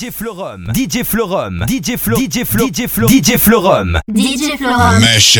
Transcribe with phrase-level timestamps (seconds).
[0.00, 4.98] DJ Florum, DJ Florum, DJ Flo, DJ Flo, DJ Flo, DJ Florum, DJ Florum.
[4.98, 5.38] Mesh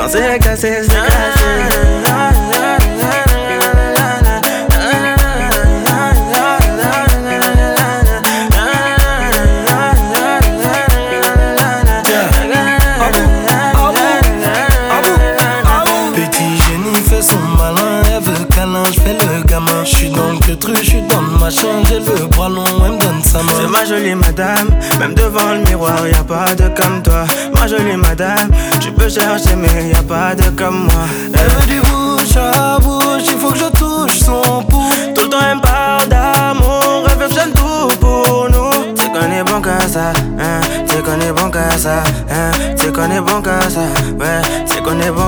[0.00, 0.14] Cause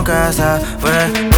[0.02, 1.31] casa fue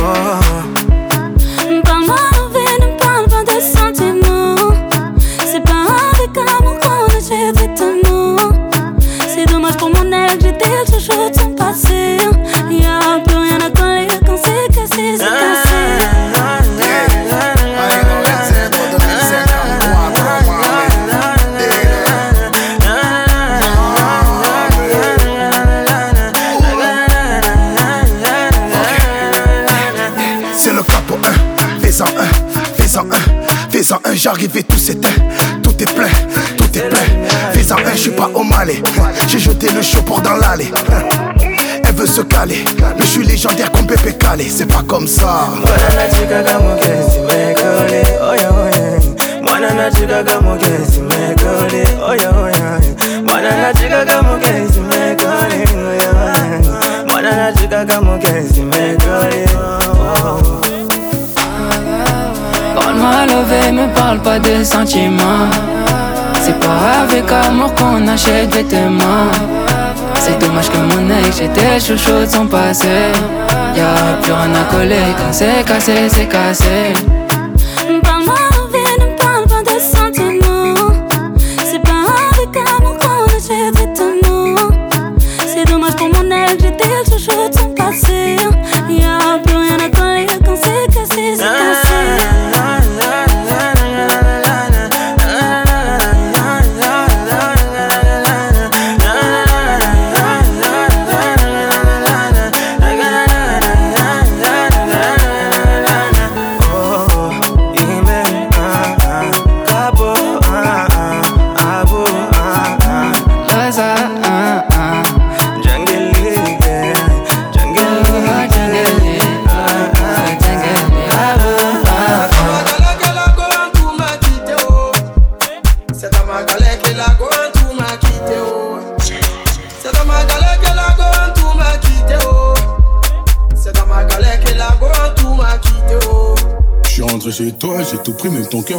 [48.22, 49.00] oye.
[49.44, 52.62] Banana chica como que si me cole, oye oye.
[53.26, 57.12] Banana chica como que si me cole, oye oye.
[57.12, 59.44] Banana chica como que si me cole.
[59.56, 60.60] Oh.
[62.76, 65.50] Parle-moi levé, me parle pas de sentiments.
[66.42, 69.32] C'est pas avec amour qu'on achète vêtements.
[70.21, 73.12] C'est dommage que mon ex, j'étais chouchou de son passé.
[73.76, 76.92] Y'a plus rien à coller quand c'est cassé, c'est cassé.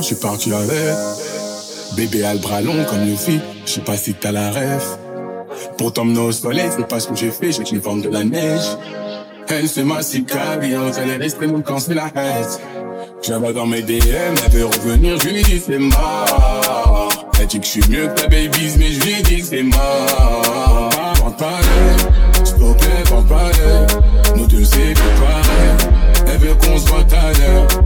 [0.01, 0.95] Je suis parti avec.
[1.95, 4.97] Bébé a le bras long comme une fille, je sais pas si t'as la ref.
[5.77, 8.23] Pour t'emmener au soleil, c'est pas ce que j'ai fait, j'ai une forme de la
[8.23, 8.77] neige.
[9.47, 12.45] Elle, c'est ma cicatrice, elle est restée même quand c'est la haine.
[13.21, 14.01] J'avais dans mes DM,
[14.45, 17.09] elle veut revenir, je lui dis c'est mort.
[17.39, 19.63] Elle dit que je suis mieux que ta baby's, mais je lui dis que c'est
[19.63, 20.89] mort.
[21.17, 21.65] T'en parler,
[22.43, 23.53] s'il te plaît, t'en parler.
[24.35, 24.93] Nous deux c'est.
[26.27, 27.84] Elle veut qu'on se voit à l'heure.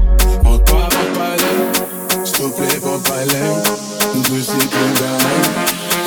[2.39, 3.63] to play for violin.
[4.23, 5.19] Do secret down.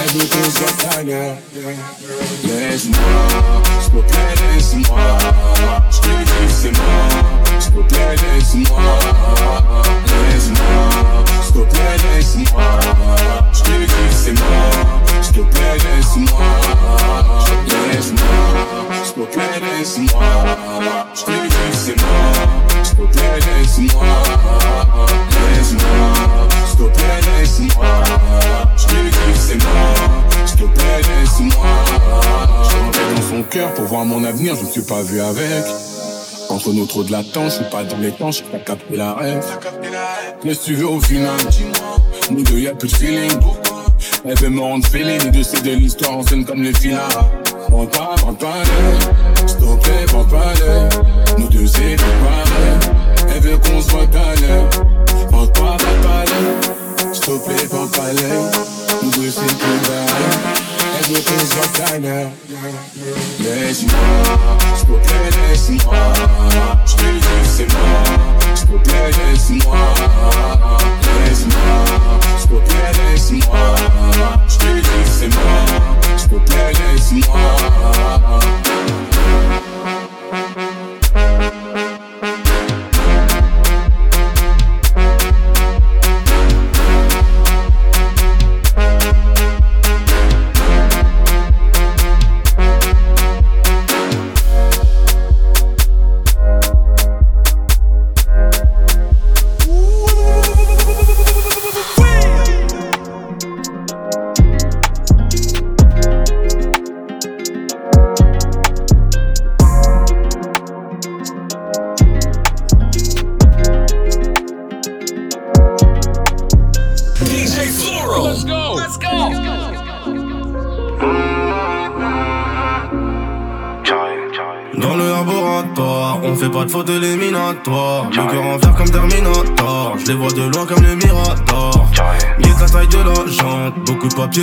[0.05, 1.37] Everything's so tight now.
[2.45, 3.03] Laisse-moi,
[3.85, 5.19] je peux plaire, laisse-moi.
[5.91, 7.01] more te dis, c'est moi.
[7.61, 8.99] Je peux plaire, laisse-moi.
[10.09, 12.81] Laisse-moi, je peux plaire, laisse-moi.
[13.53, 15.12] Je te dis.
[15.33, 16.41] s'il te plaît, laisse-moi.
[17.93, 18.25] Laisse-moi,
[19.05, 20.23] s'il te plaît, laisse-moi.
[21.15, 22.83] Je t'ai vu, c'est moi.
[22.83, 24.05] S'il te plaît, laisse-moi.
[25.55, 26.13] Laisse-moi,
[26.67, 27.87] s'il te plaît, laisse-moi.
[28.77, 30.47] Je t'ai vu, c'est moi.
[30.47, 31.67] S'il te plaît, laisse-moi.
[32.65, 35.65] J'étais dans son cœur pour voir mon avenir, je ne suis pas vu avec.
[36.51, 39.15] Entre nous trop de latence, je suis pas dans les temps, j'ai pas capté la
[39.15, 39.45] rêve.
[40.43, 41.39] Qu'est-ce que tu veux au final
[42.31, 43.31] Nous deux, y'a plus de feeling.
[44.25, 47.09] Elle veut me rendre feeling, de c'est de l'histoire en scène comme les finales.
[47.69, 48.99] Prends pas, prends pas l'œil,
[49.47, 50.89] s'il te plaît, prends pas l'œil.
[51.39, 52.93] Nous deux, c'est pareil.
[53.35, 54.69] Elle veut qu'on se voit à l'heure.
[55.31, 58.51] Prends pas, prends pas l'œil, s'il te plaît, prends pas l'œil.
[59.03, 60.33] Nous deux, c'est pareil.
[60.99, 62.31] Elle veut qu'on se voit à l'heure.
[63.41, 63.99] Laisse-moi,
[64.77, 65.95] s'il te plaît, laisse-moi.
[66.87, 68.42] Je te dis, c'est moi.
[68.53, 69.95] Moi, je te laisse laisse moi,
[71.25, 71.85] laisse moi,
[72.39, 73.77] je te laisse laisse moi,
[74.47, 78.72] je te laisse moi, moi, je te laisse laisse moi,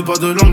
[0.05, 0.48] Pas de langue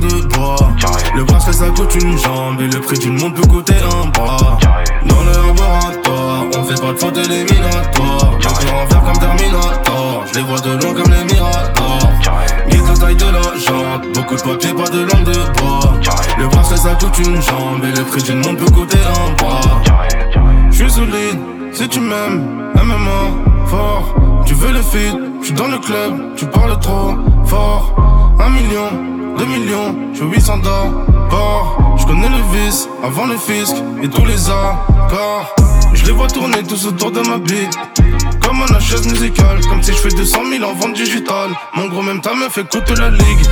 [42.26, 43.46] Même ta meuf écoute la ligue.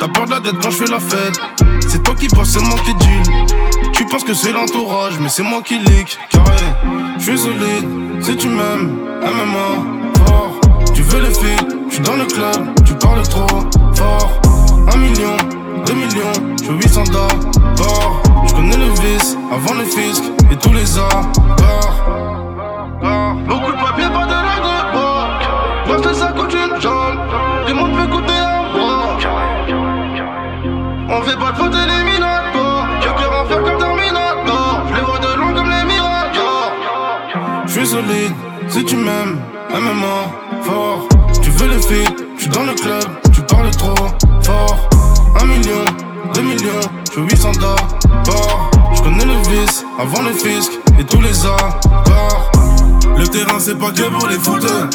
[0.00, 1.40] T'as peur de la dette quand je fais la fête.
[1.88, 3.22] C'est toi qui penses, moi qui deal.
[3.92, 6.18] Tu penses que c'est l'entourage, mais c'est moi qui leak.
[6.30, 6.56] Carré,
[7.18, 7.88] je suis solide.
[8.20, 10.60] Si tu m'aimes, MMA, fort.
[10.92, 13.46] Tu veux les filles, suis dans le club, tu parles trop
[13.94, 14.40] fort.
[14.92, 15.36] Un million,
[15.86, 18.22] deux millions, je 800 d'or.
[18.48, 21.85] Je connais le vice avant le fisc et tous les accords.
[38.68, 41.08] Si tu m'aimes, MMA, fort.
[41.42, 43.94] Tu veux le feed, je suis dans le club, tu parles trop
[44.42, 44.88] fort.
[45.40, 45.84] Un million,
[46.34, 46.80] deux millions,
[47.14, 48.70] je 800 d'abord.
[48.94, 52.50] Je connais le vice avant le fisc et tous les accords.
[53.16, 54.88] Le terrain c'est pas que pour les footers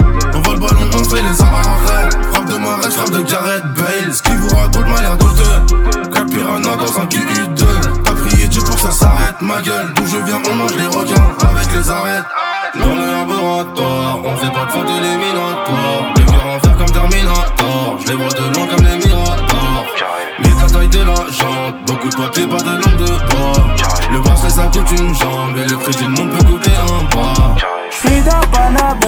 [22.22, 25.58] jante Beaucoup de papier pas de langue de bois Le bracelet ça coûte une jambe
[25.58, 27.56] Et le prix du monde peut coûter un bras
[27.92, 29.08] J'suis dans Panabé,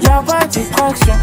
[0.00, 1.14] y'a pas de distraction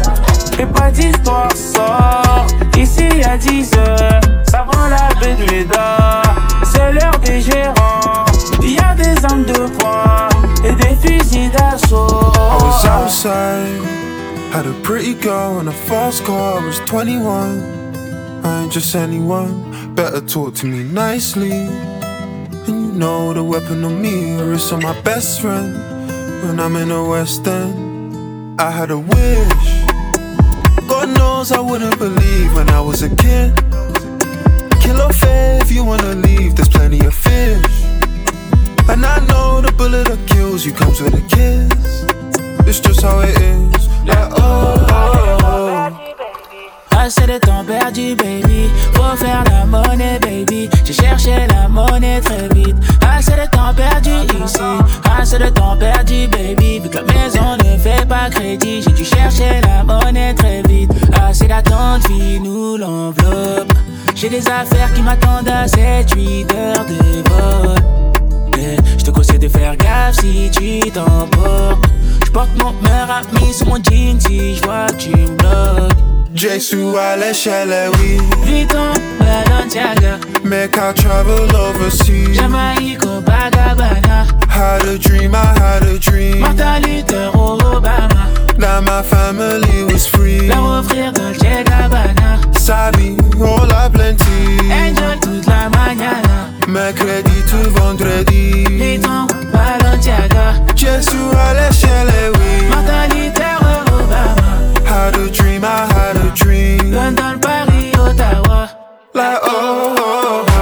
[0.58, 2.46] et pas d'histoire sort.
[2.76, 6.22] Ici y'a 10 heures, ça prend la baie de Méda.
[6.64, 8.26] C'est l'heure des gérants,
[8.62, 10.28] y'a des armes de poing
[10.64, 12.32] et des fusils d'assaut.
[12.34, 13.82] I was outside,
[14.52, 16.60] had a pretty girl in a fast car.
[16.60, 19.75] I was 21, I ain't just anyone.
[19.96, 21.50] Better talk to me nicely.
[21.50, 25.72] And you know the weapon on me, or it's on my best friend.
[26.44, 29.66] When I'm in the West End, I had a wish.
[30.86, 33.56] God knows I wouldn't believe when I was a kid.
[34.82, 37.84] Kill fair if you wanna leave, there's plenty of fish.
[38.90, 42.04] And I know the bullet that kills you comes with a kiss.
[42.68, 43.88] It's just how it is.
[44.04, 45.95] Like, oh, oh, oh.
[47.06, 48.68] Assez de temps perdu, baby.
[48.94, 50.68] Faut faire la monnaie, baby.
[50.84, 52.74] J'ai cherché la monnaie très vite.
[53.00, 54.10] Assez de temps perdu
[54.44, 54.58] ici.
[55.16, 56.80] Assez de temps perdu, baby.
[56.80, 60.90] Vu que la maison ne fait pas crédit, j'ai dû chercher la monnaie très vite.
[61.12, 63.72] Assez d'attente, vie nous l'enveloppe.
[64.16, 67.76] J'ai des affaires qui m'attendent à 7-8 heures de vol.
[68.98, 71.86] Je te conseille de faire gaffe si tu t'emportes.
[72.24, 76.15] Je porte mon meilleur ami sur mon jean si je vois que tu me bloques.
[76.36, 78.18] Jesu à l'échelle, oui.
[78.44, 82.34] Vuitton, Balenciaga, Make I travel overseas.
[82.36, 86.40] Jamaïque, Bagabana, Had a dream, I had a dream.
[86.40, 88.28] Martin Luther, Obama,
[88.58, 90.48] That my family was free.
[90.48, 92.38] leur offrir Dolce Gabbana.
[92.58, 94.58] Sabi, all I plenty.
[94.70, 96.50] Enjoy toute la mañana.
[96.68, 98.64] Mercredi to vendredi.
[98.76, 102.68] Vuitton, Balenciaga, Jesu à l'échelle, oui.
[102.68, 103.56] Martin Luther,
[103.88, 105.65] Obama, Had a dream, I had a
[106.36, 106.92] dream.
[106.92, 108.68] London, Paris, Ottawa.
[109.14, 110.55] Like, oh, oh, oh.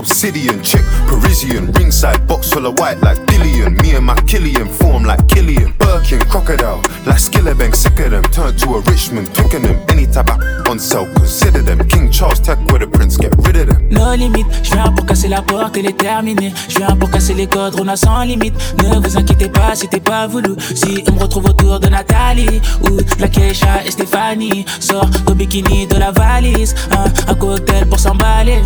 [0.00, 3.80] Obsidian, chick, Parisian, ringside, box full of white like Dillian.
[3.82, 5.72] Me and my Killian form like Killian.
[5.78, 8.24] Birkin, crocodile, like Skillebank, sick of them.
[8.24, 9.76] Turn to a Richmond, picking them.
[9.88, 11.86] Any type of on sale, consider them.
[11.88, 13.88] King Charles, tech with the prince, get rid of them.
[13.90, 16.52] No limite, je viens pour casser la porte, elle est terminée.
[16.68, 18.54] Je viens pour casser les codes, on a sans limite.
[18.82, 20.54] Ne vous inquiétez pas, c'était pas voulu.
[20.74, 25.34] Si on me retrouve autour de Nathalie ou de la Keisha et Stéphanie, sors ton
[25.34, 26.74] bikini de la valise.
[26.90, 28.62] Un, un cocktail pour s'emballer.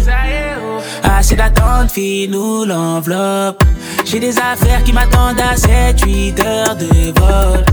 [1.25, 3.65] Assez d'attente, fille, nous l'enveloppe.
[4.05, 7.65] J'ai des affaires qui m'attendent à 7-8 heures de vol.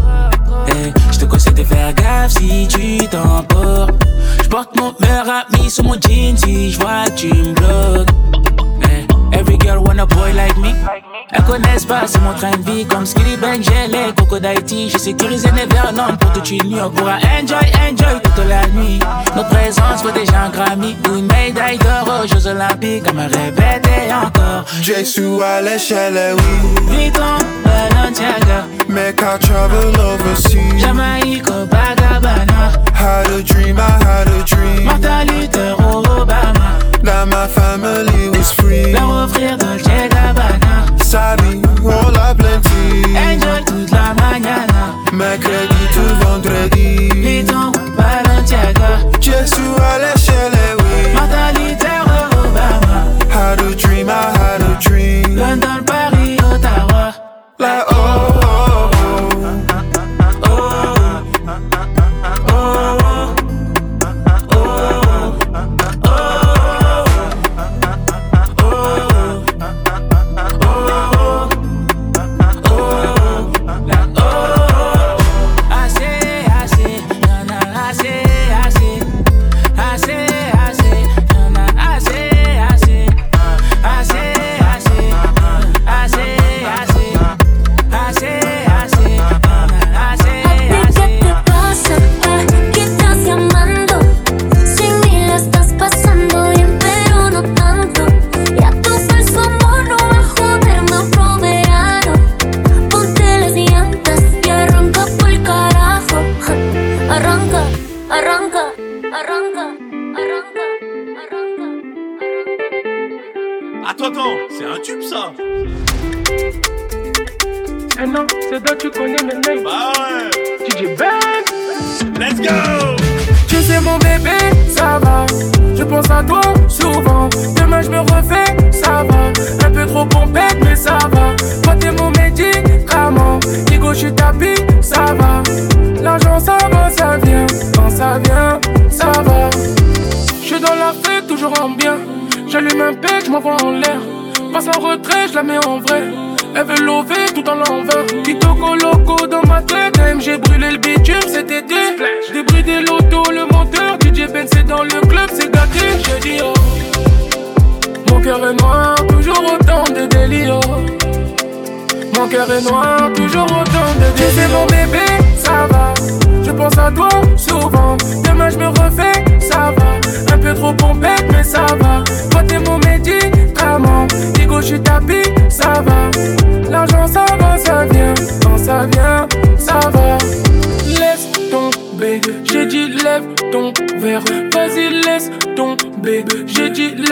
[0.70, 4.06] Eh, je te conseille de faire gaffe si tu t'emportes.
[4.42, 7.61] Je porte mon meilleur ami sur mon jean si je vois tu me
[11.34, 12.86] Elles connaissent pas, c'est mon train de vie.
[12.86, 14.90] Comme Skilly Bang, j'ai les Coco d'Haïti.
[14.90, 16.82] J'ai sécurisé Neverland pour toute une nuit.
[16.84, 19.00] On pourra enjoy, enjoy toute la nuit.
[19.36, 23.08] Notre présence vaut déjà un Grammy ou une médaille d'or aux Jeux Olympiques.
[23.08, 24.66] À me répéter encore.
[24.82, 26.96] Jesu à l'échelle, oui.
[26.96, 30.80] Vuitton, Balenciaga, Make I travel overseas.
[30.80, 34.86] Jamaïque, Bagabana, Had a dream, I had a dream.
[34.86, 36.78] Martin Luther, Obama.
[37.04, 38.92] That my family was free.
[38.92, 40.11] Leur offrir Dolce
[41.14, 43.04] All I plenty.
[43.18, 44.96] Enjoy toute la mañana.
[45.12, 47.10] Mercredi to vendredi.
[47.22, 51.14] Vuitton, Balenciaga, Jesu à l'échelle, oui.
[51.14, 52.02] Martin Luther,
[52.46, 52.98] Obama.
[53.30, 55.36] Had a dream, I had a dream.
[55.36, 57.14] London, Paris, Ottawa.
[57.60, 58.51] Like, oh,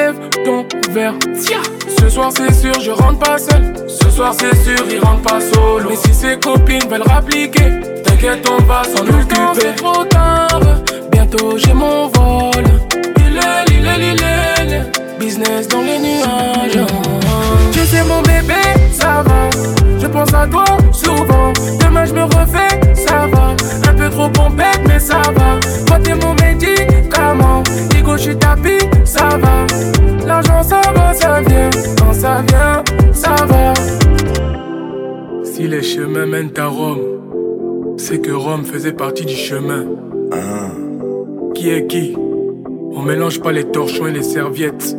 [0.10, 1.14] lève ton verre.
[1.40, 1.62] Tiens.
[2.00, 3.76] Ce soir, c'est sûr, je rentre pas seul.
[3.88, 5.90] Ce soir, c'est sûr, il rentre pas solo.
[5.90, 9.36] Mais si ses copines veulent rappliquer, t'inquiète, on va s'en occuper.
[9.56, 10.62] C'est trop tard.
[11.12, 12.66] Bientôt, j'ai mon vol.
[13.18, 15.20] Il est, il est, il est.
[15.20, 17.09] Business dans les l'argent.
[20.20, 21.54] Pense à toi souvent.
[21.82, 23.56] Demain je me refais, ça va.
[23.90, 25.60] Un peu trop pompette, mais ça va.
[25.88, 27.64] Toi t'es mon médicament.
[27.90, 29.66] Digo, je suis tapis, ça va.
[30.26, 31.70] L'argent ça va, ça vient.
[31.98, 32.84] Quand ça vient,
[33.14, 33.74] ça va.
[35.44, 39.86] Si les chemins mènent à Rome, c'est que Rome faisait partie du chemin.
[41.56, 42.16] Qui est qui?
[42.92, 44.98] On mélange pas les torchons et les serviettes.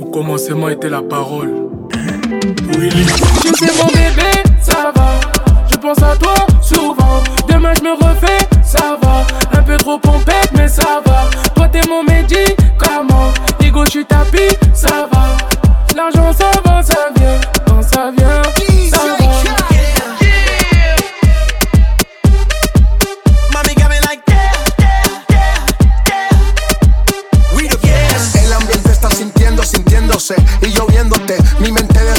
[0.00, 1.63] Au commencement était la parole.
[2.78, 3.06] Willy.
[3.42, 5.20] Tu sais mon bébé, ça va.
[5.70, 7.22] Je pense à toi souvent.
[7.48, 9.26] Demain je me refais, ça va.
[9.58, 11.30] Un peu trop pompette, mais ça va.
[11.54, 13.32] Toi t'es mon médicament.
[13.60, 15.36] Digo, je suis tapis, ça va.
[15.94, 17.40] L'argent ça va, ça vient.
[17.82, 18.42] Ça vient,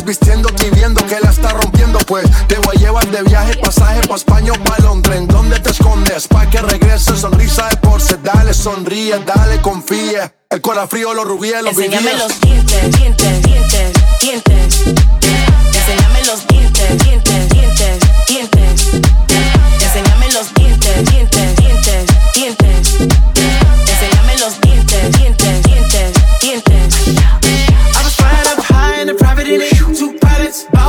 [0.05, 1.97] desvistiéndote y viendo que la está rompiendo.
[1.99, 5.17] Pues te voy a llevar de viaje, pasaje pa' España o pa' Londres.
[5.17, 6.27] ¿En dónde te escondes?
[6.27, 8.17] Pa' que regrese, sonrisa de porce.
[8.23, 10.33] Dale, sonríe, dale, confía.
[10.49, 12.19] El corazón frío, los rubíes, los Enséñame vivíes.
[12.19, 14.83] los dientes, dientes, dientes, dientes.
[15.73, 17.54] Enséñame los dientes, dientes.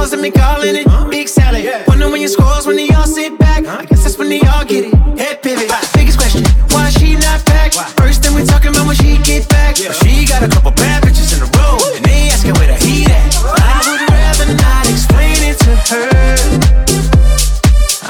[0.07, 0.87] Balls and me calling it.
[1.11, 1.65] Big salad.
[1.89, 3.67] Wonder when your scores when they all sit back.
[3.67, 4.95] I guess that's when they all get it.
[5.19, 5.71] Head pivot.
[5.95, 7.73] Biggest question, why she not back?
[7.97, 9.77] First thing we talking about when she get back.
[9.77, 11.79] She got a couple bad bitches in a row.
[11.97, 13.35] And they asking where the heat at.
[13.59, 16.37] I would rather not explain it to her.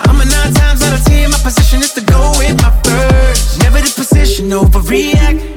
[0.05, 1.31] I'm a nine times out of ten.
[1.31, 3.59] My position is to go with my first.
[3.63, 5.56] Never the position, overreact.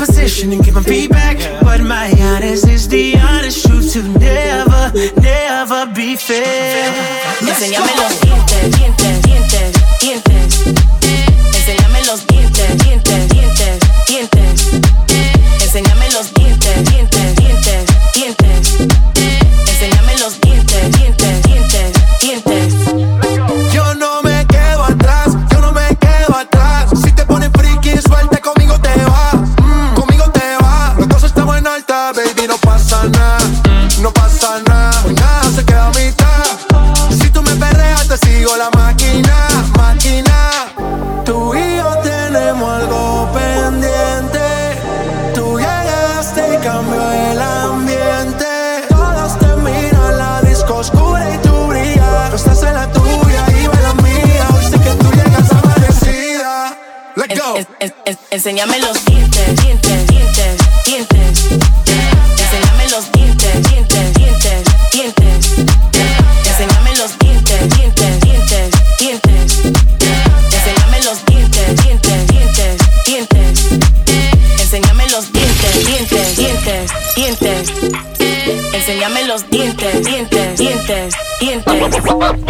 [0.00, 1.36] Get them in position and give my feedback.
[1.62, 6.92] But my honest is the honest truth to never, never be fair.
[7.40, 8.79] Enséñame los
[58.50, 61.44] enséñame los dientes, dientes, dientes, dientes.
[62.36, 65.54] Enséñame los dientes, dientes, dientes, dientes.
[66.48, 69.62] Enséñame los dientes, dientes, dientes, dientes.
[70.50, 73.68] Enséñame los dientes, dientes, dientes, dientes.
[74.58, 77.72] Enséñame los dientes, dientes, dientes, dientes.
[78.74, 82.49] Enséñame los dientes, dientes, dientes, dientes.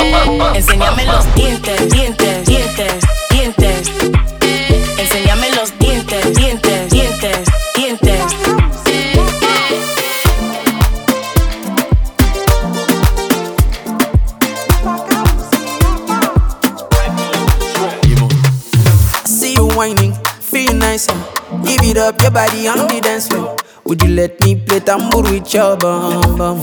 [24.91, 26.61] Let tambour with your bum bum?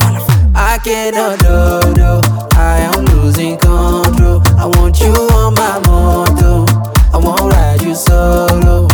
[0.55, 2.21] I cannot do, do.
[2.57, 4.41] I am losing control.
[4.57, 6.65] I want you on my moto.
[7.13, 8.87] I won't ride you solo.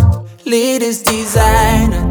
[0.46, 2.10] Latest designer,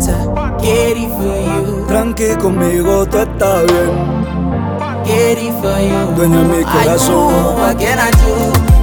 [0.60, 1.86] get it for you.
[1.86, 3.92] Tranqui conmigo, tú estás bien.
[5.04, 6.14] Get it for you.
[6.16, 7.08] Dueña mi I corazón.
[7.08, 8.34] know, what can I do?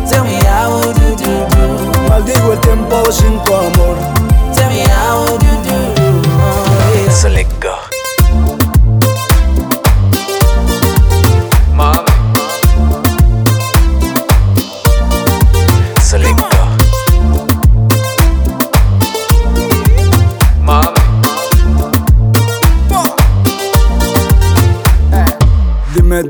[0.10, 2.10] Tell me how do do do.
[2.10, 3.98] Maldigo el tiempo sin tu amor.
[4.54, 6.30] Tell me how do do do.
[6.42, 7.10] Oh, yeah.
[7.12, 7.28] So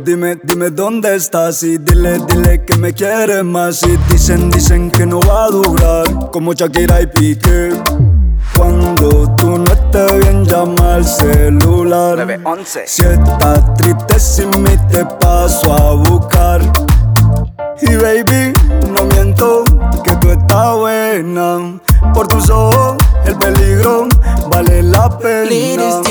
[0.10, 3.84] Dime, dime, dónde estás y dile, dile que me quieres más.
[3.84, 7.69] Y dicen, dicen que no va a durar como Shakira y Piqué.
[8.58, 12.17] Cuando tú no estés bien llama al celular.
[12.26, 16.60] 911 Si estás triste sin mí te paso a buscar.
[17.84, 18.52] Y baby,
[18.91, 19.63] no miento
[20.04, 21.80] que tú estás buena.
[22.15, 24.08] Por tus ojos el peligro
[24.50, 26.02] vale la pena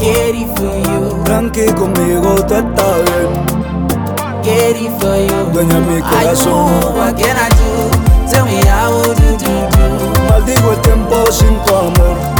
[0.00, 1.24] Get it for you.
[1.24, 3.58] Tranqui conmigo tú estás bien.
[5.00, 5.52] For you.
[5.52, 6.48] Dueña mi corazón.
[6.48, 8.30] I know, what can I do?
[8.30, 10.22] Tell me how would you do, do?
[10.28, 12.37] Maldigo el tiempo sin tu amor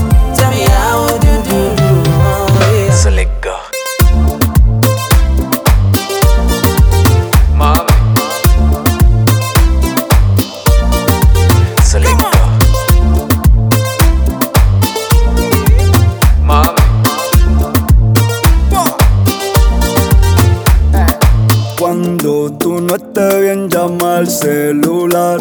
[24.41, 25.39] celular.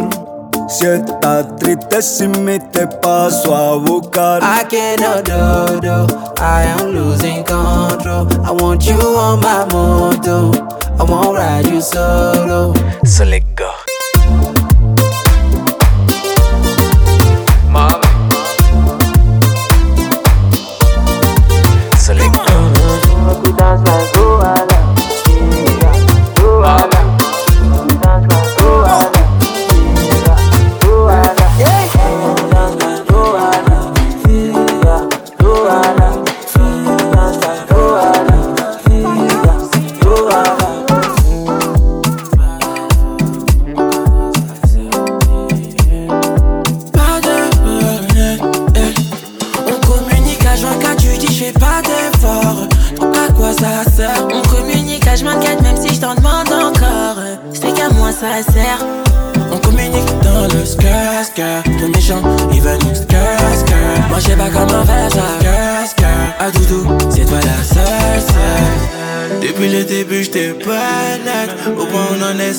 [0.67, 4.41] Si estás triste sin mí te paso a buscar.
[4.43, 6.07] I cannot do, do.
[6.39, 8.27] I am losing control.
[8.43, 10.51] I want you on my moto.
[10.99, 12.73] I won't ride you solo.
[13.55, 13.76] go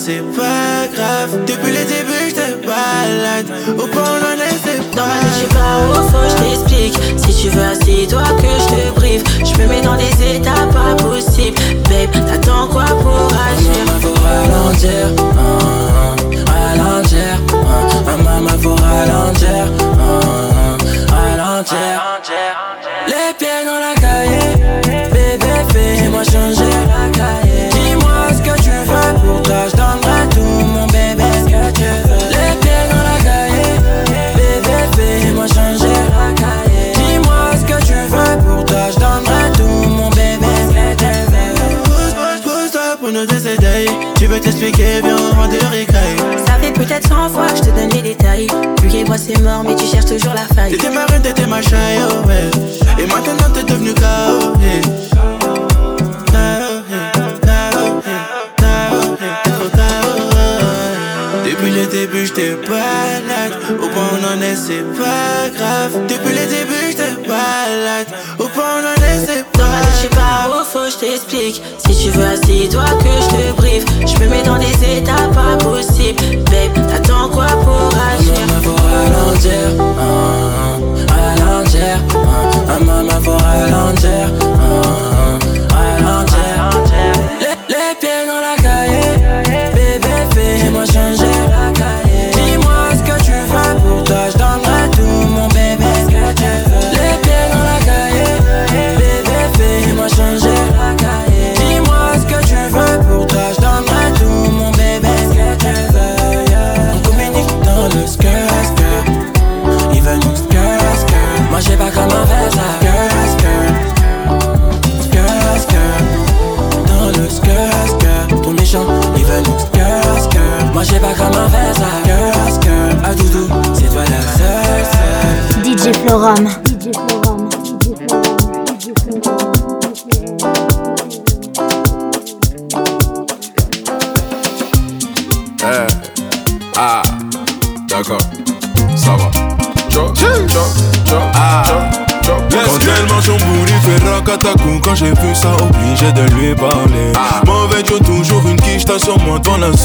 [0.09, 0.78] c'est pas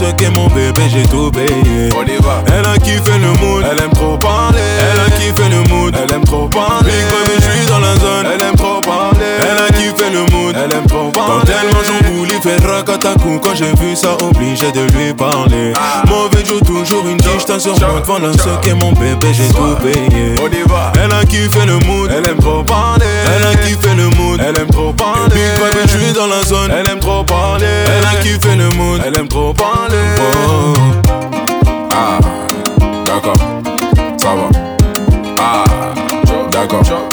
[0.03, 1.89] ce qu'est mon bébé, j'ai tout payé.
[1.95, 2.43] On y va.
[2.47, 4.59] Elle a kiffé le mood, elle aime trop parler.
[4.79, 6.91] Elle a kiffé le mood, elle aime trop parler.
[6.91, 9.39] Big Baby, je suis dans la zone, elle aime trop parler.
[9.41, 11.41] Elle a kiffé le mood, elle aime trop parler.
[11.45, 13.39] Quand elle mange au boule, il fait racatacou.
[13.41, 15.73] Quand j'ai vu ça, obligé de lui parler.
[15.75, 16.03] Ah.
[16.07, 18.05] Mauvais jour, toujours une dige, t'insurmonte.
[18.05, 20.35] Voilà ce qu'est mon bébé, j'ai tout payé.
[20.41, 20.91] On y va.
[21.01, 23.05] Elle a kiffé le mood, elle aime trop parler.
[23.35, 25.33] Elle a kiffé le mood, elle aime trop parler.
[25.33, 26.99] Big Baby, je suis dans la zone, elle aime
[29.05, 30.15] elle aime trop parler.
[30.17, 30.73] Oh.
[31.91, 32.17] Ah,
[33.05, 33.35] d'accord,
[34.17, 34.49] ça va.
[35.39, 35.63] Ah,
[36.51, 37.03] d'accord, ça va.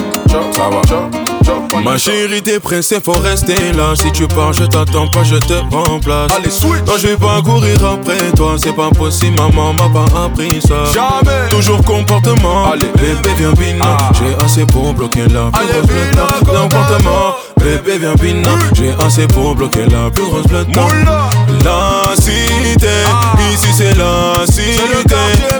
[1.84, 3.94] Ma chérie, t'es pressée, faut rester là.
[3.94, 6.30] Si tu pars, je t'attends pas, je te remplace.
[6.36, 6.84] Allez, switch.
[6.86, 10.84] Non, je vais pas courir après toi, c'est pas possible, maman m'a pas appris ça.
[10.92, 11.48] Jamais.
[11.48, 12.72] Toujours comportement.
[12.72, 13.96] Allez, bébé, viens, bina.
[13.98, 14.10] Ah.
[14.14, 17.34] J'ai assez pour bloquer la Allez, bina, comportement.
[17.60, 18.50] Bébé, viens, bina.
[18.74, 20.68] J'ai assez pour bloquer la plus grosse blotte.
[21.64, 22.88] La cité,
[23.52, 24.82] ici c'est la cité.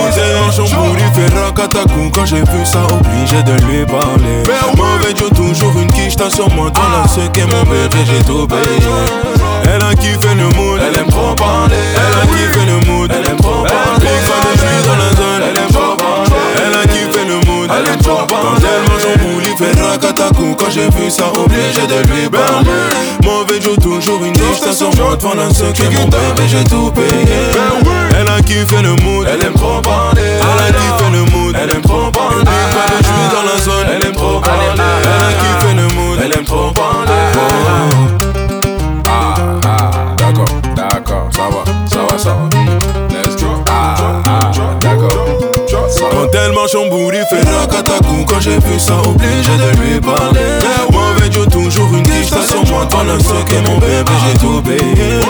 [0.55, 2.11] Chambouli fait rakatakou.
[2.13, 4.43] Quand j'ai vu ça, obligé de lui parler.
[4.45, 4.77] Ben.
[4.77, 6.71] Mauvais Dieu, toujours une quiche, t'as sur moi.
[6.71, 8.61] Toi, là, ce qu'est mon bébé, j'ai tout payé.
[9.65, 11.75] Elle a kiffé le mood, elle aime trop parler.
[11.97, 14.01] Elle a kiffé le mood, elle aime trop parler.
[14.01, 15.44] Big fan de je suis dans la zone,
[18.03, 18.43] trop parler.
[18.43, 20.55] Quand elle mange son bouli, fait rakatakou.
[20.59, 22.71] Quand j'ai vu ça, obligé de lui parler.
[23.23, 25.17] Mauvais Dieu, toujours une quiche, t'as sur moi.
[25.53, 27.51] Ce qu'est mon bébé, j'ai tout payé.
[28.19, 30.23] Elle a kiffé le mood, elle aime trop parler.
[30.23, 32.45] Elle a kiffé le mood, elle aime trop parler.
[32.45, 34.83] Fan de je suis dans la zone, elle aime trop parler.
[35.03, 38.24] Elle a kiffé le mood, elle aime trop parler.
[46.91, 50.41] Bout, il fait rakatakou Quand j'ai vu ça, obligé de lui parler.
[50.91, 55.21] Mauvais Dieu, toujours une t'as sur moi Pendant ce qu'est mon bébé, j'ai tout payé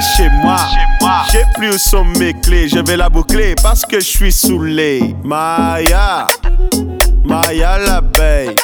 [0.00, 0.56] chez moi.
[1.32, 5.14] J'ai plus où sont mes clés Je vais la boucler parce que je suis saoulé
[5.24, 6.26] Maya.
[7.24, 8.54] Maya l'abeille.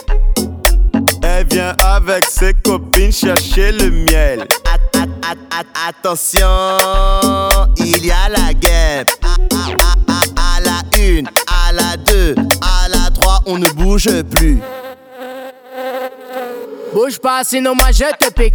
[1.23, 4.47] Elle vient avec ses copines chercher le miel.
[4.65, 9.05] At- at- at- at- attention, il y a la guerre.
[9.23, 14.09] À, à- à- à la une, à la deux, à la trois, on ne bouge
[14.31, 14.61] plus.
[16.95, 18.55] Bouge pas, sinon moi je te pique,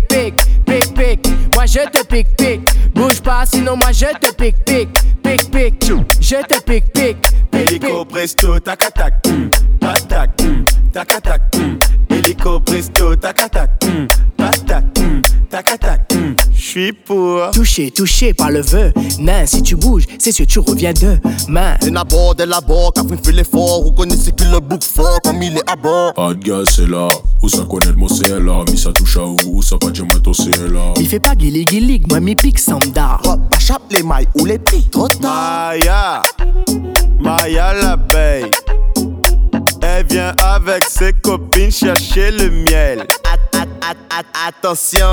[0.66, 1.28] pique, pique.
[1.56, 2.70] Moi je te pique, pique.
[2.94, 4.90] Bouge pas, sinon moi je te pique, pique,
[5.24, 5.92] pique, pique.
[6.20, 9.50] Je te pique, pique, Hélico presto tac-tac hum,
[9.80, 10.30] Patac
[10.92, 11.80] tac-tac hum.
[12.10, 16.14] Hélico presto tac-tac hum, Patac hum, tac-tac
[16.68, 18.92] J'suis pour Touché, touché par le vœu.
[19.20, 21.76] Nain, si tu bouges, c'est sûr tu reviens demain.
[21.80, 23.84] De l'abord, de l'abord, Catherine fait l'effort.
[23.84, 26.16] Vous connaissez que le bouc fort comme il est à bord.
[26.16, 27.08] Pas de gaz, c'est là.
[27.44, 28.64] Où ça connaît le mot, c'est là.
[28.72, 30.92] Mi ça touche à où, ça va dire moi, c'est là.
[31.00, 33.22] Il fait pas guili guili, moi mi pique sandar.
[33.52, 35.74] T'achapes les mailles ou les piques, trop tard.
[35.76, 36.24] Maya
[37.22, 38.50] Maya l'abeille
[39.84, 45.06] Elle vient avec ses copines chercher le miel At- at- at- at- attention,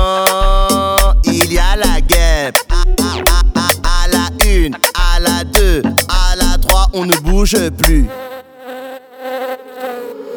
[1.25, 2.51] il y a la guerre.
[2.69, 7.15] À, à- à- à- à la une, à la deux, à la trois, on ne
[7.17, 8.05] bouge plus.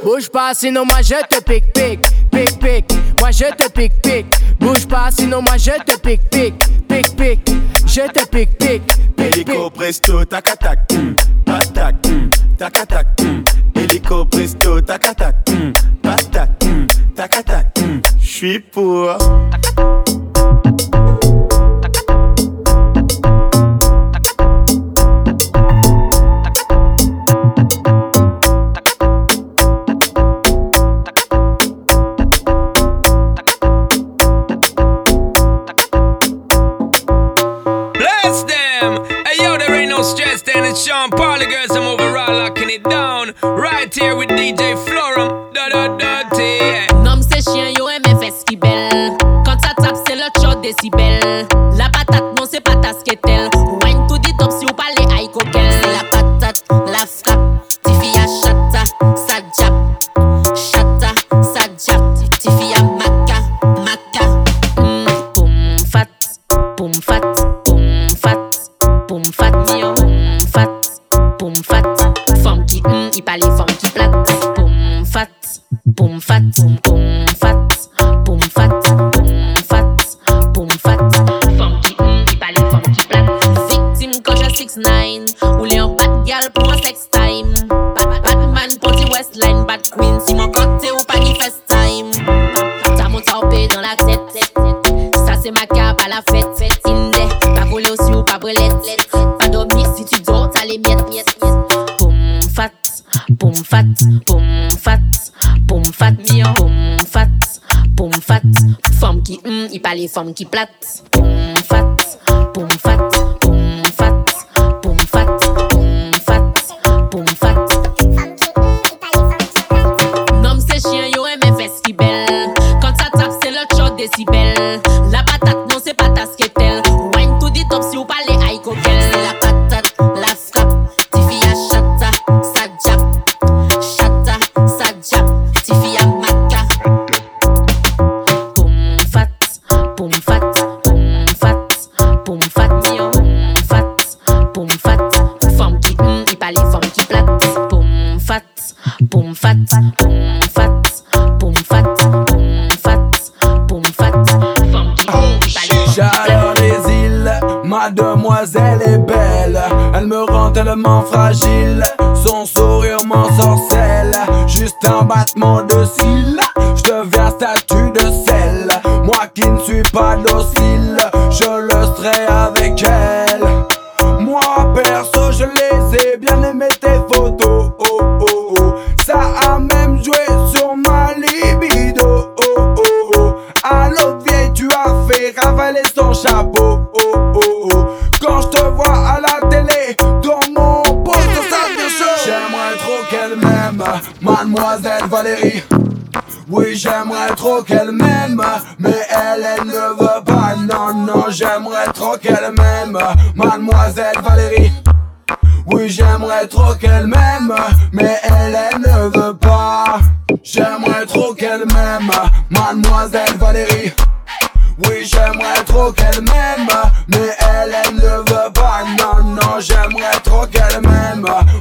[0.04, 2.92] Bouge pas, sinon moi je te pique, pique, pique, pique.
[3.20, 4.26] Moi je te pique, pique.
[4.60, 6.54] Bouge pas, sinon moi je te pique, pique,
[6.88, 7.50] pique, pique.
[7.86, 13.42] Je te pique, pique, pique, Hélico presto tac-tac hum, Patac hum, tac-tac hum.
[13.74, 15.72] Hélico presto tac-tac hum,
[16.02, 17.66] Patac hum, tac-tac
[18.36, 19.16] suis pour.
[40.02, 43.34] Stress, Dan and Sean, Parley girls, I'm overall locking it down.
[43.42, 44.95] Right here with DJ Flip.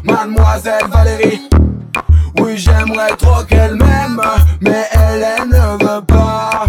[0.04, 1.42] Mademoiselle Valérie.
[2.40, 4.22] Oui j'aimerais trop qu'elle m'aime
[4.62, 6.66] Mais elle ne veut pas.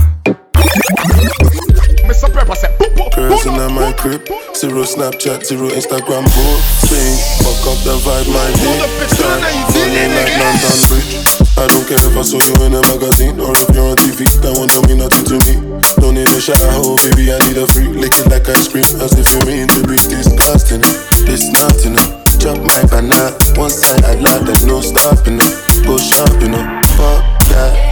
[2.07, 2.69] Mais ça peut passer
[3.15, 4.21] Girls in my crib
[4.55, 8.81] Zero Snapchat, zero Instagram Bullshit Fuck up the vibe my dick
[10.15, 11.27] like London Bridge.
[11.59, 14.25] I don't care if I saw you in a magazine Or if you're on TV
[14.43, 15.81] That one don't mean nothing to me.
[15.99, 18.85] Don't need a shower, oh, baby I need a free Lick it like ice cream
[19.01, 20.81] As if you mean to be disgusting.
[21.27, 23.33] It's nothing Drop my banana.
[23.57, 25.45] One side I love, there's no stopping you know.
[25.47, 25.87] it.
[25.87, 26.81] Go shopping you know.
[26.97, 27.86] Fuck that.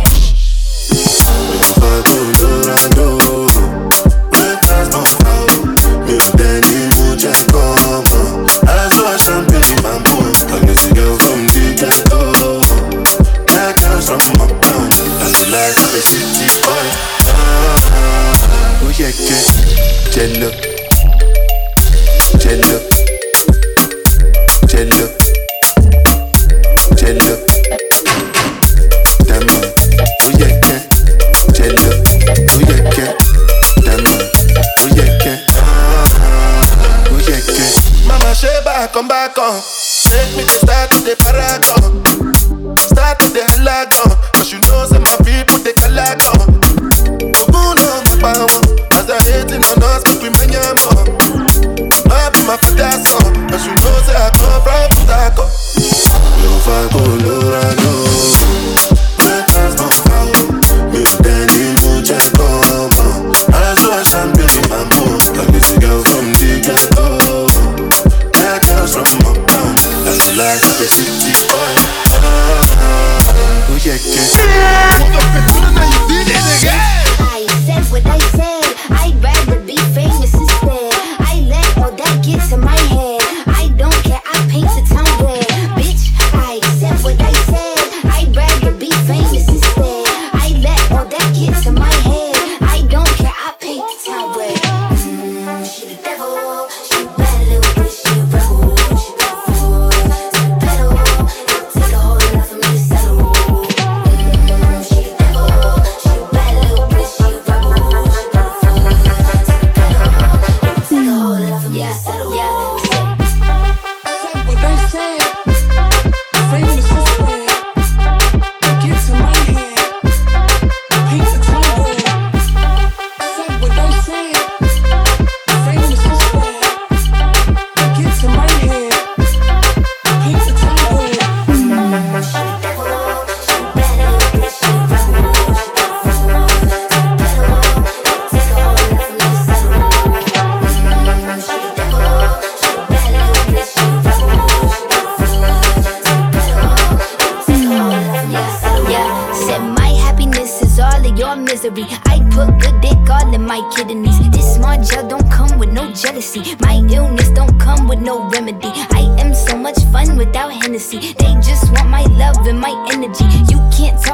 [153.70, 154.18] Kidneys.
[154.30, 156.56] This small gel don't come with no jealousy.
[156.60, 158.70] My illness don't come with no remedy.
[158.92, 160.98] I am so much fun without Hennessy.
[161.18, 163.24] They just want my love and my energy.
[163.50, 164.13] You can't talk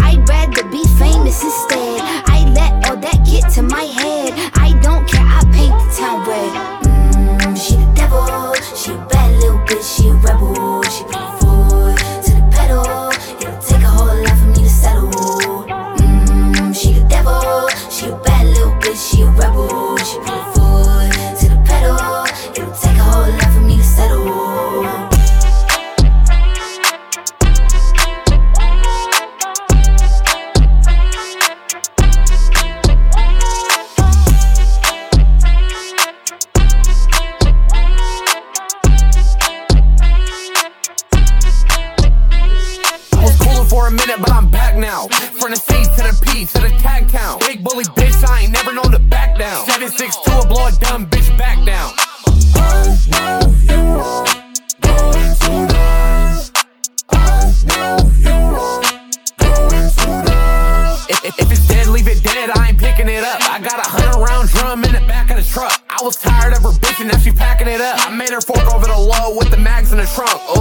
[47.31, 47.47] Count.
[47.47, 49.65] Big bully bitch, I ain't never known to back down.
[49.65, 51.91] 762 a blow a dumb bitch back down.
[61.23, 62.49] If it's dead, leave it dead.
[62.55, 63.39] I ain't picking it up.
[63.49, 65.81] I got a hundred round drum in the back of the truck.
[65.89, 68.05] I was tired of her bitching, now she packing it up.
[68.05, 70.57] I made her fork over the low with the mags in the trunk.
[70.57, 70.60] Ooh.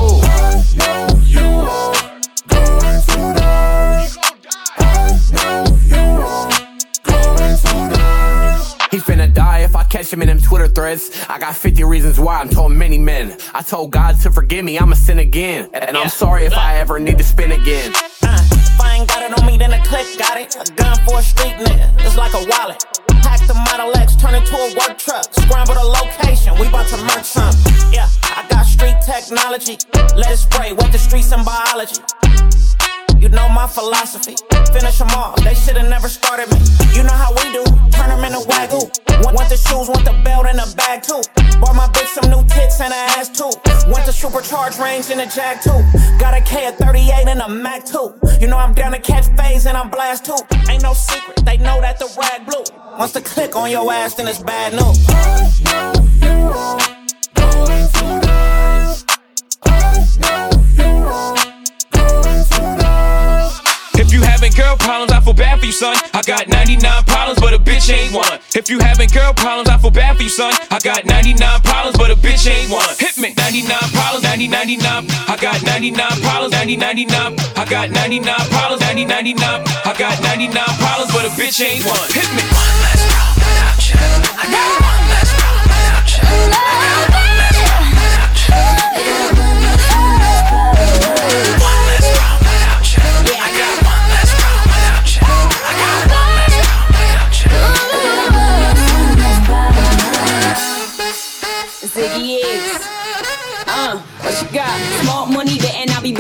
[10.12, 11.10] Him in them Twitter threads.
[11.28, 13.36] I got 50 reasons why I'm told many men.
[13.54, 15.70] I told God to forgive me, I'ma sin again.
[15.72, 17.92] And I'm sorry if I ever need to spin again.
[18.22, 20.56] Uh, if I ain't got it on me, then the click got it.
[20.56, 22.84] A gun for a street nigga, it's like a wallet.
[23.22, 25.24] Pack the Model X, turn into a work truck.
[25.34, 27.72] Scramble the location, we bout to merge something.
[27.92, 29.78] Yeah, I got street technology.
[30.16, 32.02] Let it spray, what the streets in biology.
[33.20, 34.34] You know my philosophy.
[34.72, 36.58] Finish them off, they shoulda never started me.
[36.96, 37.62] You know how we do,
[37.92, 38.88] turn them into wagyu.
[39.22, 41.20] Want, the shoes, want the belt and the bag too.
[41.60, 43.52] Bought my bitch some new tits and a ass too.
[43.92, 45.84] Went to supercharge range in a Jag too.
[46.18, 48.14] Got a K at 38 and a Mac too.
[48.40, 50.38] You know I'm down to catch phase and I'm blast too.
[50.70, 52.64] Ain't no secret, they know that the rag blue.
[52.98, 54.96] Once the click on your ass, then it's bad news.
[60.22, 60.49] If you
[64.50, 65.96] having girl problems, I feel bad for you, son.
[66.14, 68.38] I got 99 problems, but a bitch ain't one.
[68.54, 70.52] If you having girl problems, I feel bad for you, son.
[70.70, 72.86] I got 99 problems, but a bitch ain't one.
[72.98, 73.34] Hit me.
[73.36, 75.06] 99 problems, 90, 99.
[75.28, 77.36] I got 99 problems, 90, 99.
[77.56, 79.44] I got 99 problems, 90, 99.
[79.84, 82.08] I got 99 problems, but a bitch ain't one.
[82.10, 82.42] Hit me.
[82.50, 84.00] One less problem without you.
[84.34, 86.08] I got one less problem without
[86.94, 86.99] you.
[101.92, 102.39] Ziggy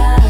[0.00, 0.29] goodbye.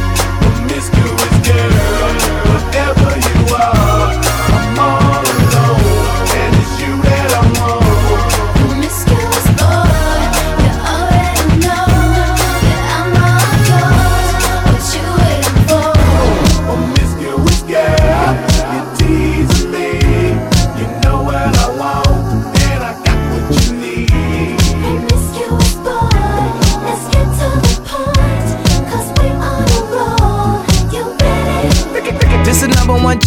[2.49, 4.13] Whatever you are,
[4.57, 5.85] I'm all alone,
[6.33, 7.80] and it's you that I want.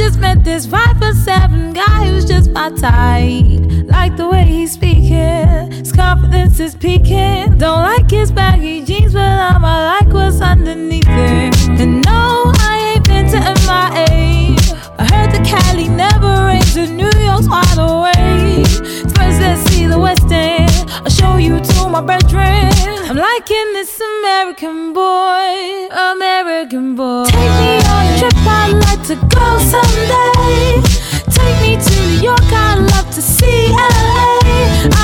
[0.00, 3.60] just met this five for seven guy who's just my type.
[3.84, 7.58] Like the way he's speaking, his confidence is peaking.
[7.58, 11.54] Don't like his baggy jeans, but I'm I like what's underneath it.
[11.80, 14.56] And no, I ain't been to MIA.
[14.98, 18.19] I heard the Cali never rains, in New York's wide awake
[19.40, 20.70] let's see the West End.
[21.04, 22.70] I'll show you to my brethren.
[23.08, 27.24] I'm liking this American boy, American boy.
[27.24, 30.82] Take me on a trip, I'd like to go someday.
[31.36, 34.99] Take me to New York, I'd love to see LA.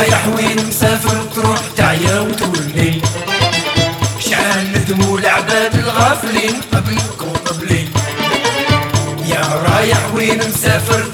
[0.00, 3.02] رايح وين مسافر تروح تعيا وتولي
[4.20, 7.88] شحال ندموا العباد الغافلين قبلكم قبلي
[9.26, 11.04] يا رايح وين مسافر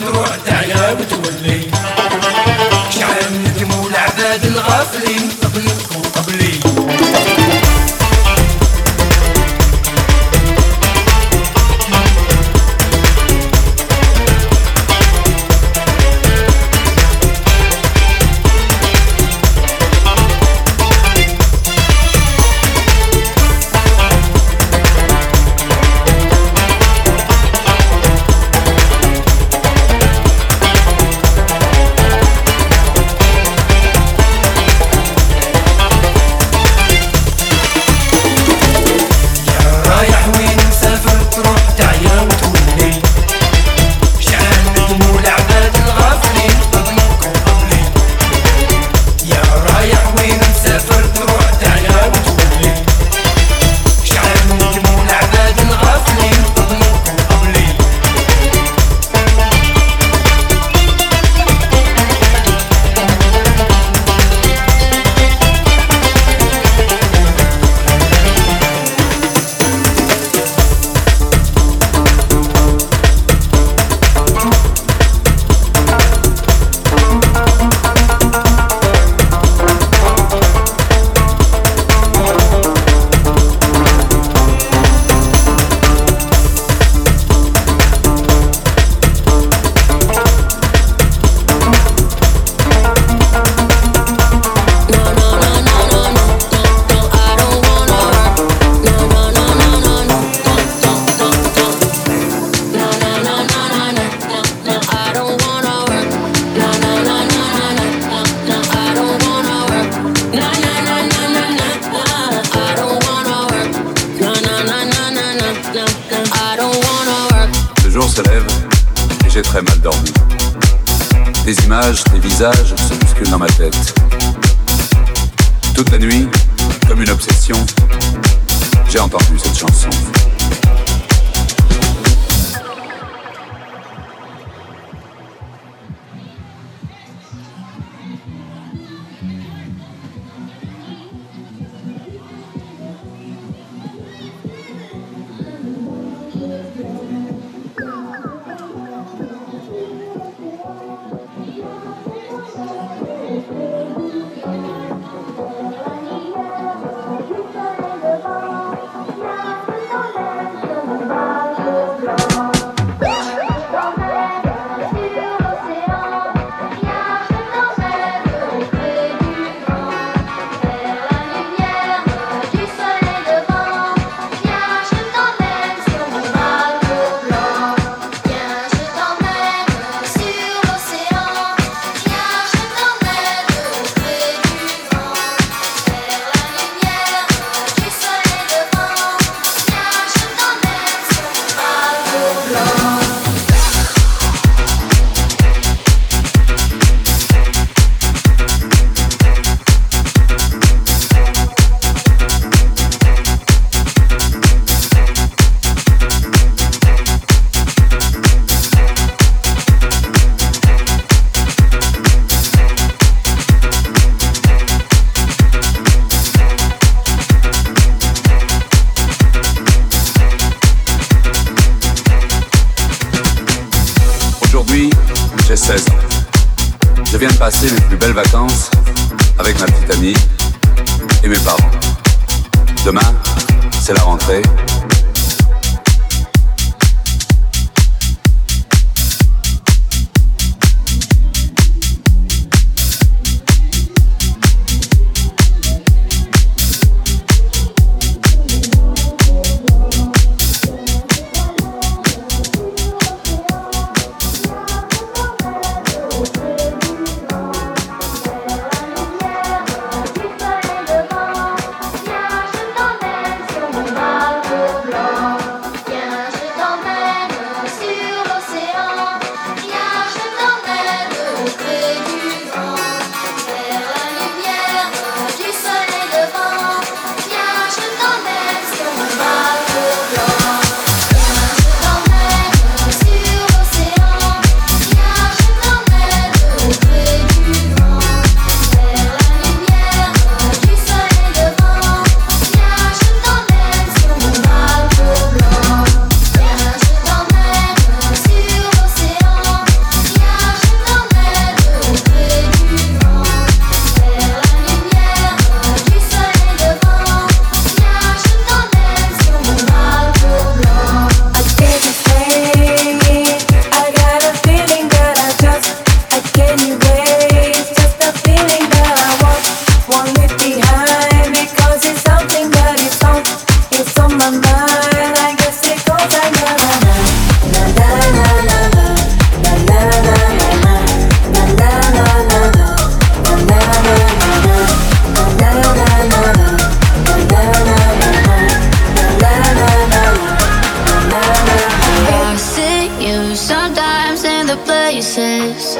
[345.16, 345.76] places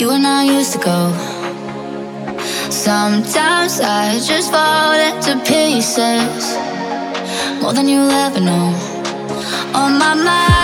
[0.00, 1.00] you and I used to go.
[2.68, 6.44] Sometimes I just fall into pieces
[7.62, 8.66] more than you'll ever know.
[9.72, 10.63] On my mind.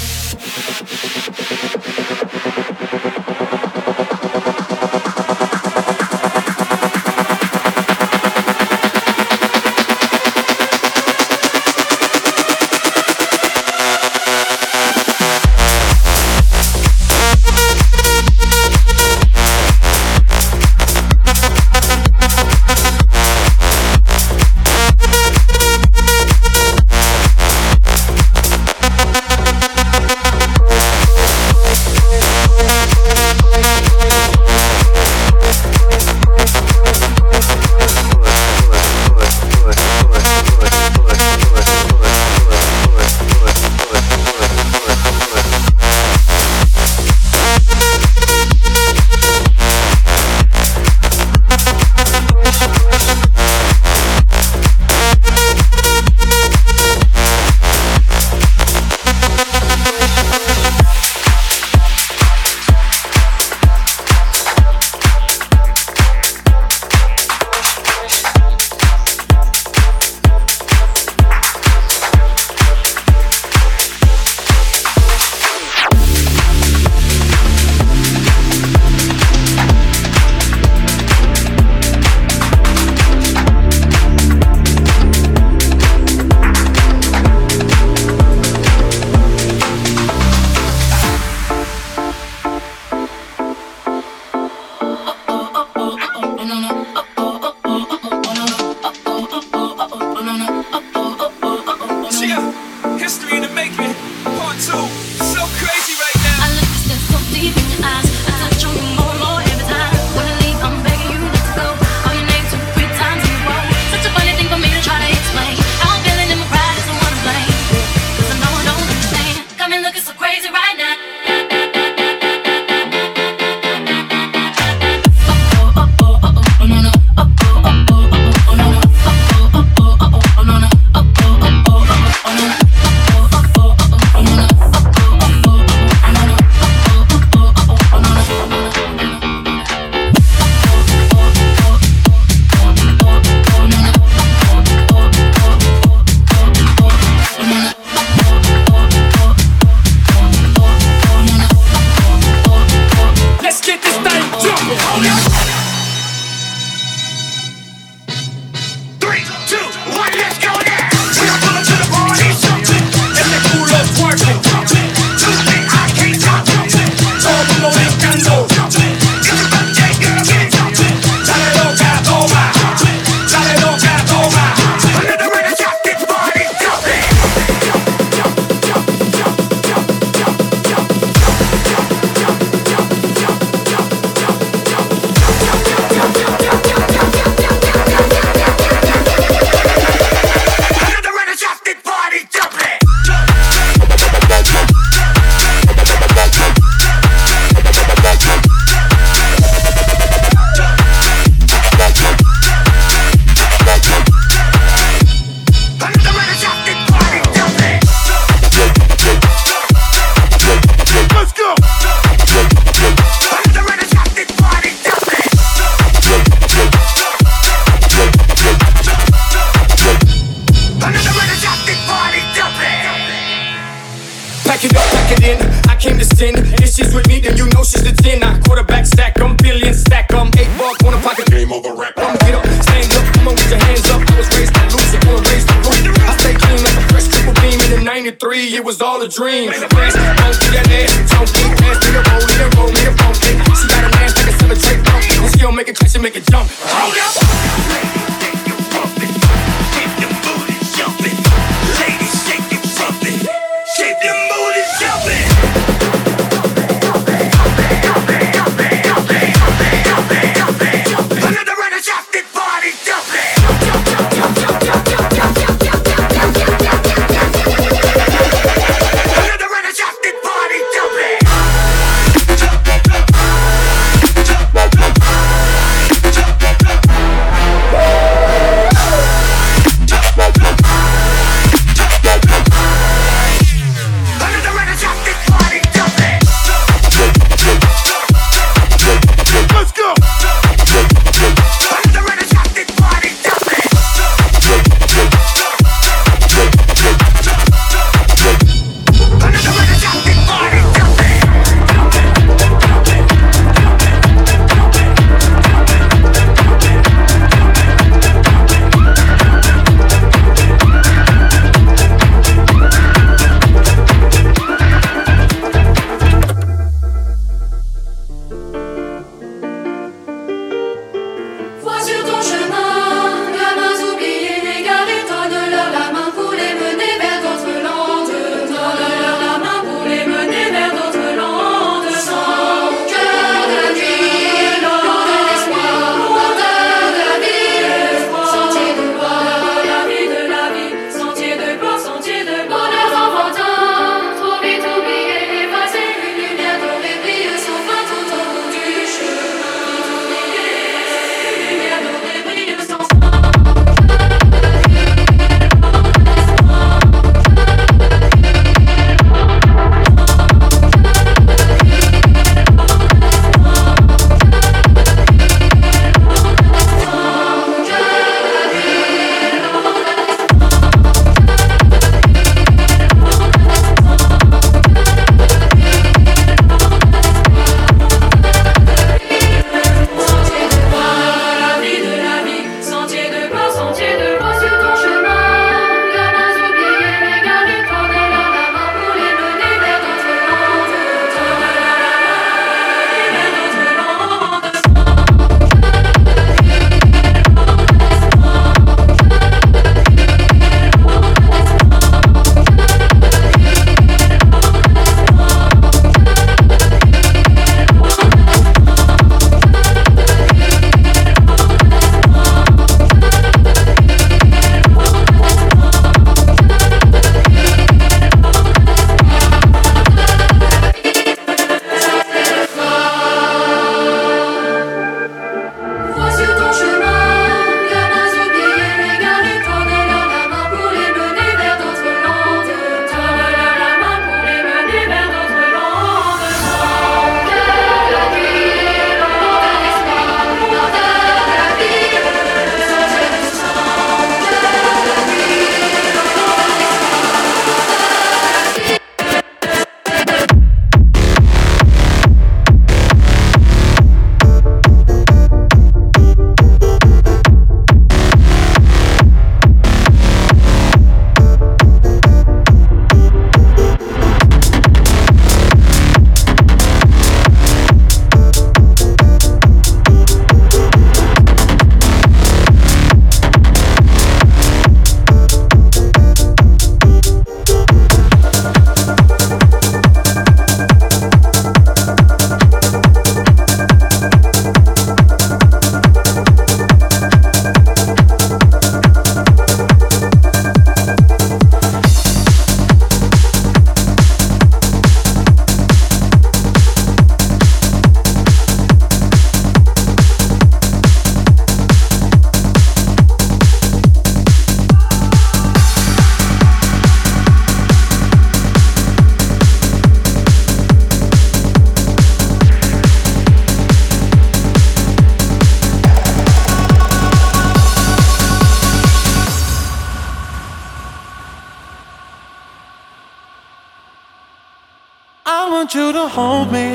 [526.11, 526.70] Hold me.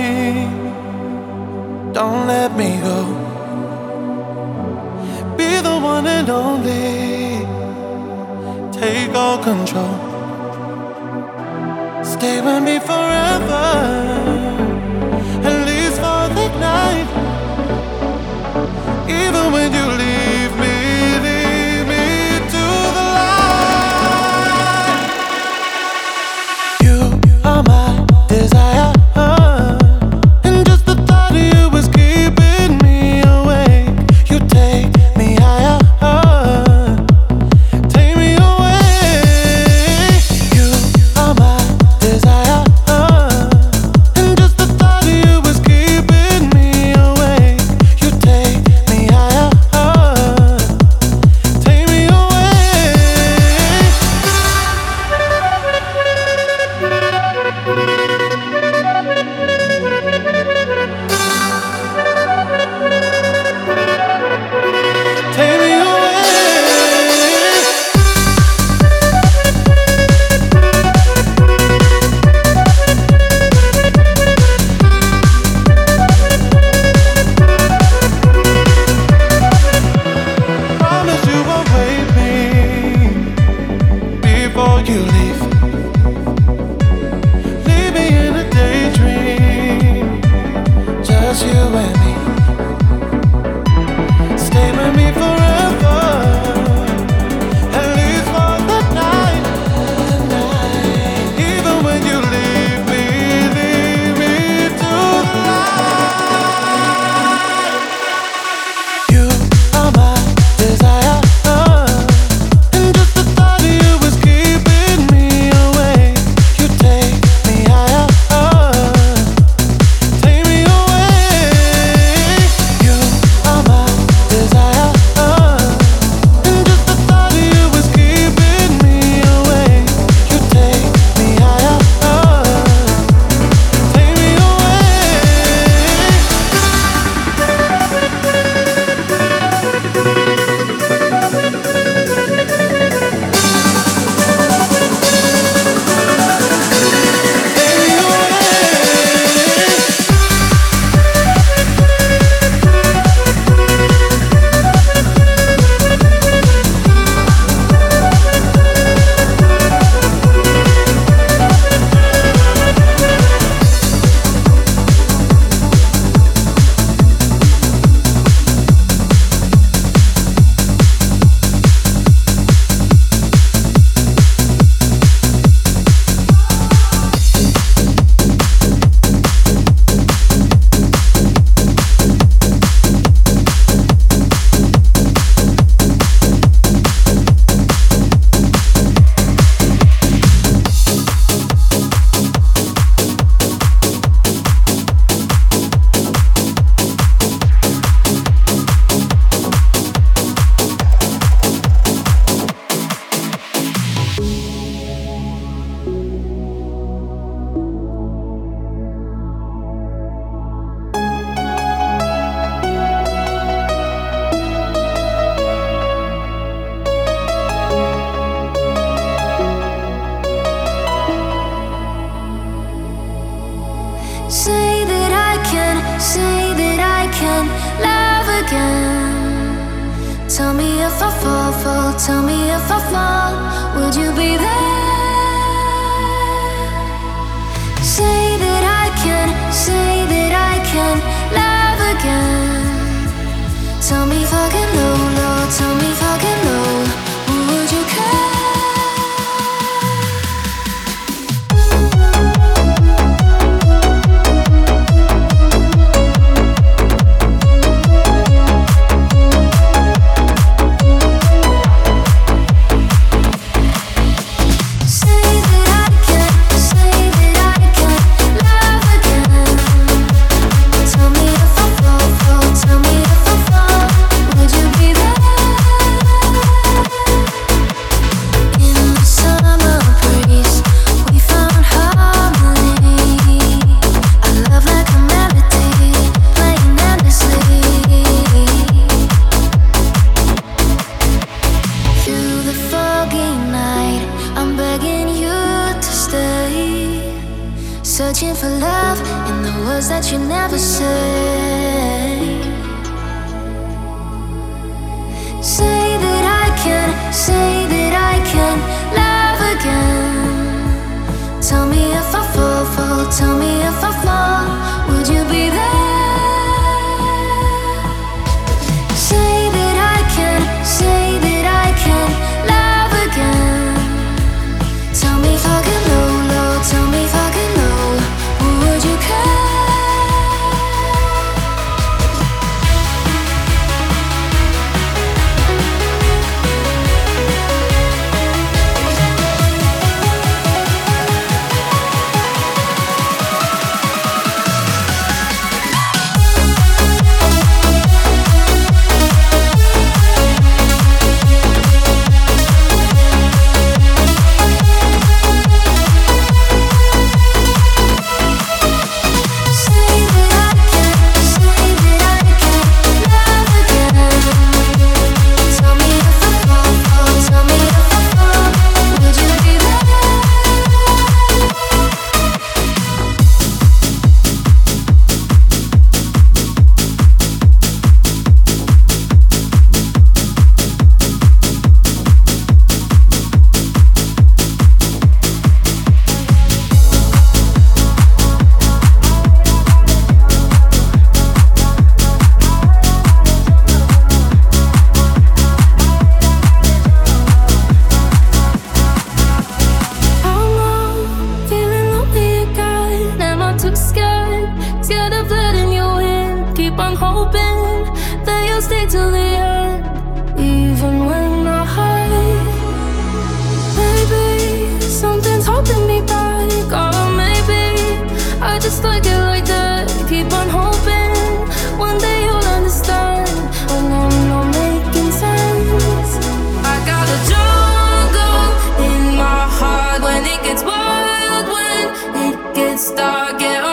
[432.77, 433.66] start, get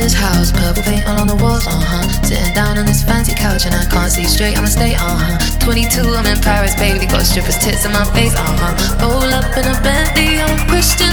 [0.00, 2.08] I'm house, purple paint all on the walls, uh huh.
[2.24, 5.36] Sitting down on this fancy couch and I can't see straight, I'ma stay, uh huh.
[5.60, 8.72] 22, I'm in Paris, baby, got strippers' tits in my face, uh huh.
[9.04, 11.12] Roll up in a Bentley, I'm Christian,